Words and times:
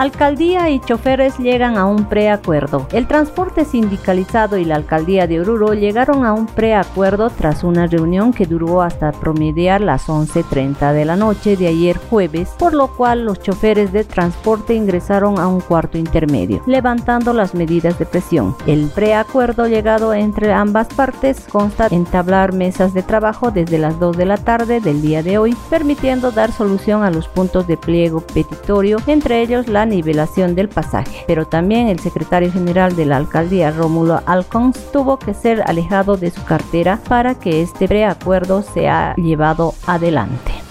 Alcaldía 0.00 0.70
y 0.70 0.80
choferes 0.80 1.36
llegan 1.36 1.76
a 1.76 1.84
un 1.84 2.06
preacuerdo. 2.06 2.88
El 2.90 3.06
transporte 3.06 3.66
sindicalizado 3.66 4.56
y 4.56 4.64
la 4.64 4.76
alcaldía 4.76 5.26
de 5.26 5.42
Oruro 5.42 5.74
llegaron 5.74 6.24
a 6.24 6.32
un 6.32 6.46
preacuerdo 6.46 7.28
tras 7.28 7.64
una 7.64 7.86
reunión 7.86 8.32
que 8.32 8.46
duró 8.46 8.80
hasta 8.80 9.12
promediar 9.12 9.82
las 9.82 10.08
11.30 10.08 10.94
de 10.94 11.04
la 11.04 11.16
noche 11.16 11.54
de 11.54 11.68
ayer 11.68 11.98
jueves, 11.98 12.48
por 12.58 12.72
lo 12.72 12.88
cual 12.96 13.26
los 13.26 13.40
choferes 13.40 13.92
de 13.92 14.04
transporte 14.04 14.72
ingresaron 14.72 15.38
a 15.38 15.46
un 15.48 15.60
cuarto 15.60 15.98
intermedio, 15.98 16.62
levantando 16.64 17.34
las 17.34 17.54
medidas 17.54 17.98
de 17.98 18.06
presión. 18.06 18.56
El 18.66 18.88
preacuerdo 18.94 19.68
llegado 19.68 20.14
entre 20.14 20.54
ambas 20.54 20.88
partes 20.94 21.44
consta 21.52 21.88
entablar 21.90 22.54
mesas 22.54 22.94
de 22.94 23.02
trabajo 23.02 23.50
desde 23.50 23.76
las 23.76 24.00
2 24.00 24.16
de 24.16 24.24
la 24.24 24.38
tarde 24.38 24.80
del 24.80 25.02
día 25.02 25.22
de 25.22 25.36
hoy, 25.36 25.54
permitiendo 25.68 26.30
dar 26.30 26.52
solución 26.52 27.02
a 27.02 27.10
los 27.10 27.28
puntos 27.28 27.66
de 27.66 27.76
pliego 27.76 28.22
petitorio, 28.22 28.96
entre 29.06 29.42
ellos 29.42 29.68
la 29.68 29.89
nivelación 29.90 30.54
del 30.54 30.68
pasaje. 30.68 31.24
Pero 31.26 31.46
también 31.46 31.88
el 31.88 31.98
secretario 31.98 32.50
general 32.50 32.96
de 32.96 33.04
la 33.04 33.18
alcaldía, 33.18 33.70
Rómulo 33.70 34.22
Alcons, 34.26 34.90
tuvo 34.92 35.18
que 35.18 35.34
ser 35.34 35.62
alejado 35.66 36.16
de 36.16 36.30
su 36.30 36.42
cartera 36.44 36.98
para 37.08 37.34
que 37.34 37.62
este 37.62 37.86
preacuerdo 37.86 38.62
sea 38.62 39.14
llevado 39.16 39.74
adelante. 39.86 40.69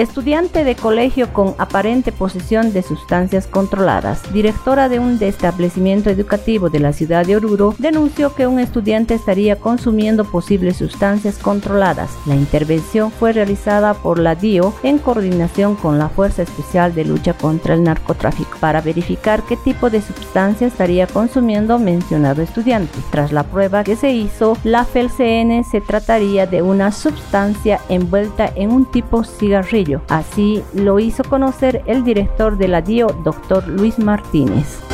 Estudiante 0.00 0.64
de 0.64 0.76
colegio 0.76 1.30
con 1.34 1.54
aparente 1.58 2.10
posesión 2.10 2.72
de 2.72 2.82
sustancias 2.82 3.46
controladas, 3.46 4.22
directora 4.32 4.88
de 4.88 4.98
un 4.98 5.22
establecimiento 5.22 6.08
educativo 6.08 6.70
de 6.70 6.80
la 6.80 6.94
ciudad 6.94 7.26
de 7.26 7.36
Oruro, 7.36 7.74
denunció 7.76 8.34
que 8.34 8.46
un 8.46 8.60
estudiante 8.60 9.12
estaría 9.12 9.56
consumiendo 9.56 10.24
posibles 10.24 10.78
sustancias 10.78 11.36
controladas. 11.36 12.12
La 12.24 12.34
intervención 12.34 13.10
fue 13.10 13.34
realizada 13.34 13.92
por 13.92 14.18
la 14.18 14.34
DIO 14.34 14.72
en 14.82 14.96
coordinación 14.96 15.76
con 15.76 15.98
la 15.98 16.08
Fuerza 16.08 16.44
Especial 16.44 16.94
de 16.94 17.04
Lucha 17.04 17.34
contra 17.34 17.74
el 17.74 17.82
Narcotráfico 17.82 18.56
para 18.58 18.80
verificar 18.80 19.42
qué 19.42 19.58
tipo 19.58 19.90
de 19.90 20.00
sustancia 20.00 20.66
estaría 20.66 21.08
consumiendo 21.08 21.78
mencionado 21.78 22.40
estudiante. 22.40 22.98
Tras 23.10 23.32
la 23.32 23.42
prueba 23.42 23.84
que 23.84 23.96
se 23.96 24.12
hizo, 24.12 24.56
la 24.64 24.86
FELCN 24.86 25.62
se 25.70 25.82
trataría 25.82 26.46
de 26.46 26.62
una 26.62 26.90
sustancia 26.90 27.82
envuelta 27.90 28.50
en 28.56 28.70
un 28.70 28.86
tipo 28.86 29.24
cigarrillo 29.24 29.89
Así 30.08 30.62
lo 30.74 30.98
hizo 30.98 31.24
conocer 31.24 31.82
el 31.86 32.04
director 32.04 32.56
de 32.56 32.68
la 32.68 32.82
DIO, 32.82 33.08
doctor 33.24 33.66
Luis 33.68 33.98
Martínez 33.98 34.89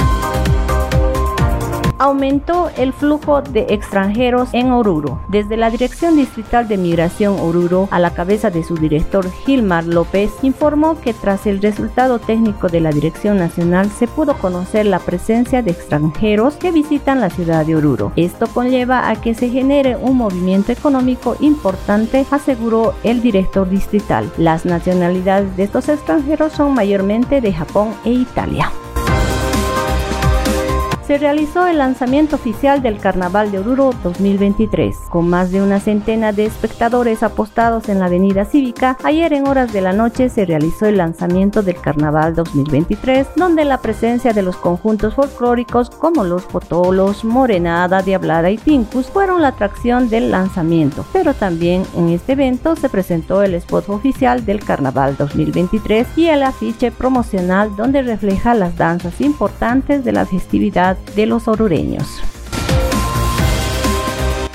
aumentó 2.06 2.70
el 2.76 2.92
flujo 2.92 3.42
de 3.42 3.66
extranjeros 3.70 4.48
en 4.52 4.70
Oruro. 4.70 5.20
Desde 5.28 5.56
la 5.56 5.70
Dirección 5.70 6.16
Distrital 6.16 6.68
de 6.68 6.76
Migración 6.76 7.38
Oruro, 7.40 7.88
a 7.90 7.98
la 7.98 8.10
cabeza 8.10 8.50
de 8.50 8.62
su 8.62 8.76
director 8.76 9.28
Gilmar 9.44 9.84
López, 9.84 10.30
informó 10.42 11.00
que 11.00 11.12
tras 11.12 11.46
el 11.46 11.60
resultado 11.60 12.18
técnico 12.18 12.68
de 12.68 12.80
la 12.80 12.90
Dirección 12.90 13.38
Nacional 13.38 13.90
se 13.90 14.06
pudo 14.06 14.34
conocer 14.38 14.86
la 14.86 15.00
presencia 15.00 15.62
de 15.62 15.72
extranjeros 15.72 16.56
que 16.56 16.70
visitan 16.70 17.20
la 17.20 17.30
ciudad 17.30 17.66
de 17.66 17.76
Oruro. 17.76 18.12
Esto 18.16 18.46
conlleva 18.46 19.10
a 19.10 19.20
que 19.20 19.34
se 19.34 19.48
genere 19.48 19.96
un 19.96 20.16
movimiento 20.16 20.72
económico 20.72 21.36
importante, 21.40 22.24
aseguró 22.30 22.94
el 23.02 23.20
director 23.20 23.68
distrital. 23.68 24.30
Las 24.38 24.64
nacionalidades 24.64 25.56
de 25.56 25.64
estos 25.64 25.88
extranjeros 25.88 26.52
son 26.52 26.74
mayormente 26.74 27.40
de 27.40 27.52
Japón 27.52 27.94
e 28.04 28.10
Italia 28.10 28.70
se 31.06 31.18
realizó 31.18 31.68
el 31.68 31.78
lanzamiento 31.78 32.34
oficial 32.34 32.82
del 32.82 32.98
Carnaval 32.98 33.52
de 33.52 33.60
Oruro 33.60 33.92
2023. 34.02 34.96
Con 35.08 35.28
más 35.28 35.52
de 35.52 35.62
una 35.62 35.78
centena 35.78 36.32
de 36.32 36.46
espectadores 36.46 37.22
apostados 37.22 37.88
en 37.88 38.00
la 38.00 38.06
avenida 38.06 38.44
cívica, 38.44 38.96
ayer 39.04 39.32
en 39.32 39.46
horas 39.46 39.72
de 39.72 39.82
la 39.82 39.92
noche 39.92 40.28
se 40.28 40.44
realizó 40.44 40.86
el 40.86 40.96
lanzamiento 40.96 41.62
del 41.62 41.76
Carnaval 41.76 42.34
2023, 42.34 43.28
donde 43.36 43.64
la 43.64 43.80
presencia 43.80 44.32
de 44.32 44.42
los 44.42 44.56
conjuntos 44.56 45.14
folclóricos 45.14 45.90
como 45.90 46.24
los 46.24 46.42
Potolos, 46.44 47.24
Morenada, 47.24 48.02
Diablada 48.02 48.50
y 48.50 48.58
Tincus 48.58 49.06
fueron 49.06 49.42
la 49.42 49.48
atracción 49.48 50.08
del 50.08 50.32
lanzamiento. 50.32 51.04
Pero 51.12 51.34
también 51.34 51.84
en 51.96 52.08
este 52.08 52.32
evento 52.32 52.74
se 52.74 52.88
presentó 52.88 53.44
el 53.44 53.54
spot 53.54 53.88
oficial 53.90 54.44
del 54.44 54.64
Carnaval 54.64 55.16
2023 55.16 56.08
y 56.16 56.26
el 56.26 56.42
afiche 56.42 56.90
promocional 56.90 57.76
donde 57.76 58.02
refleja 58.02 58.54
las 58.54 58.76
danzas 58.76 59.20
importantes 59.20 60.04
de 60.04 60.12
la 60.12 60.26
festividad 60.26 60.95
de 61.14 61.26
los 61.26 61.48
orureños. 61.48 62.06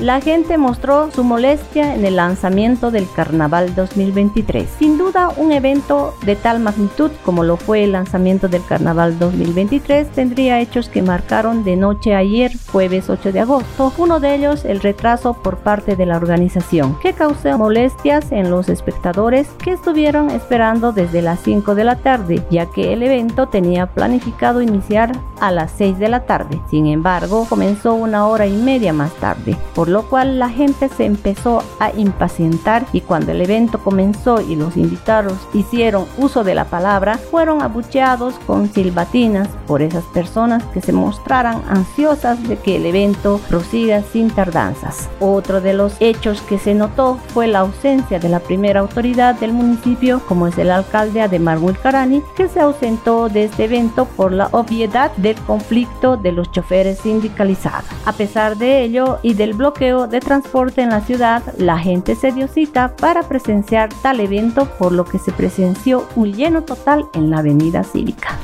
La 0.01 0.19
gente 0.19 0.57
mostró 0.57 1.11
su 1.11 1.23
molestia 1.23 1.93
en 1.93 2.03
el 2.05 2.15
lanzamiento 2.15 2.89
del 2.89 3.05
Carnaval 3.15 3.75
2023. 3.75 4.67
Sin 4.79 4.97
duda, 4.97 5.29
un 5.37 5.51
evento 5.51 6.15
de 6.25 6.35
tal 6.35 6.59
magnitud 6.59 7.11
como 7.23 7.43
lo 7.43 7.55
fue 7.55 7.83
el 7.83 7.91
lanzamiento 7.91 8.47
del 8.47 8.65
Carnaval 8.65 9.19
2023 9.19 10.09
tendría 10.09 10.59
hechos 10.59 10.89
que 10.89 11.03
marcaron 11.03 11.63
de 11.63 11.75
noche 11.75 12.15
ayer, 12.15 12.51
jueves 12.71 13.11
8 13.11 13.31
de 13.31 13.41
agosto. 13.41 13.93
Uno 13.99 14.19
de 14.19 14.33
ellos, 14.33 14.65
el 14.65 14.79
retraso 14.79 15.35
por 15.35 15.57
parte 15.57 15.95
de 15.95 16.07
la 16.07 16.17
organización, 16.17 16.97
que 16.99 17.13
causó 17.13 17.55
molestias 17.59 18.31
en 18.31 18.49
los 18.49 18.69
espectadores 18.69 19.49
que 19.63 19.73
estuvieron 19.73 20.31
esperando 20.31 20.93
desde 20.93 21.21
las 21.21 21.41
5 21.41 21.75
de 21.75 21.83
la 21.83 21.97
tarde, 21.97 22.43
ya 22.49 22.65
que 22.65 22.93
el 22.93 23.03
evento 23.03 23.49
tenía 23.49 23.85
planificado 23.85 24.63
iniciar 24.63 25.11
a 25.39 25.51
las 25.51 25.71
6 25.77 25.99
de 25.99 26.09
la 26.09 26.25
tarde. 26.25 26.59
Sin 26.71 26.87
embargo, 26.87 27.45
comenzó 27.47 27.93
una 27.93 28.25
hora 28.25 28.47
y 28.47 28.57
media 28.57 28.93
más 28.93 29.13
tarde, 29.17 29.55
lo 29.91 30.03
cual 30.03 30.39
la 30.39 30.49
gente 30.49 30.89
se 30.89 31.05
empezó 31.05 31.63
a 31.79 31.91
impacientar 31.95 32.85
y 32.93 33.01
cuando 33.01 33.31
el 33.31 33.41
evento 33.41 33.79
comenzó 33.79 34.41
y 34.41 34.55
los 34.55 34.77
invitados 34.77 35.37
hicieron 35.53 36.05
uso 36.17 36.43
de 36.43 36.55
la 36.55 36.65
palabra, 36.65 37.17
fueron 37.17 37.61
abucheados 37.61 38.35
con 38.47 38.71
silbatinas 38.71 39.47
por 39.67 39.81
esas 39.81 40.03
personas 40.05 40.63
que 40.73 40.81
se 40.81 40.93
mostraran 40.93 41.61
ansiosas 41.69 42.47
de 42.47 42.57
que 42.57 42.77
el 42.77 42.85
evento 42.85 43.39
prosiga 43.49 44.03
sin 44.11 44.29
tardanzas. 44.29 45.09
Otro 45.19 45.61
de 45.61 45.73
los 45.73 45.95
hechos 45.99 46.41
que 46.41 46.57
se 46.57 46.73
notó 46.73 47.17
fue 47.33 47.47
la 47.47 47.59
ausencia 47.59 48.19
de 48.19 48.29
la 48.29 48.39
primera 48.39 48.79
autoridad 48.79 49.35
del 49.35 49.53
municipio, 49.53 50.21
como 50.27 50.47
es 50.47 50.57
el 50.57 50.71
alcalde 50.71 51.21
Ademar 51.21 51.59
Mulcarani, 51.59 52.21
que 52.35 52.47
se 52.47 52.59
ausentó 52.59 53.29
de 53.29 53.45
este 53.45 53.65
evento 53.65 54.05
por 54.05 54.31
la 54.31 54.47
obviedad 54.51 55.11
del 55.17 55.35
conflicto 55.35 56.17
de 56.17 56.31
los 56.31 56.51
choferes 56.51 56.99
sindicalizados. 56.99 57.85
A 58.05 58.13
pesar 58.13 58.57
de 58.57 58.83
ello 58.83 59.19
y 59.21 59.33
del 59.33 59.53
bloque 59.53 59.80
de 59.81 60.19
transporte 60.19 60.83
en 60.83 60.89
la 60.89 61.01
ciudad, 61.01 61.41
la 61.57 61.79
gente 61.79 62.13
se 62.13 62.31
dio 62.31 62.47
cita 62.47 62.95
para 62.95 63.23
presenciar 63.23 63.89
tal 64.03 64.19
evento, 64.19 64.67
por 64.77 64.91
lo 64.91 65.05
que 65.05 65.17
se 65.17 65.31
presenció 65.31 66.07
un 66.15 66.33
lleno 66.33 66.61
total 66.61 67.05
en 67.15 67.31
la 67.31 67.39
avenida 67.39 67.83
cívica. 67.83 68.37